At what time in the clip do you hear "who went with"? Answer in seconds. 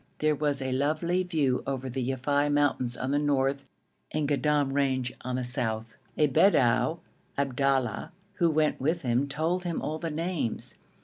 8.37-9.03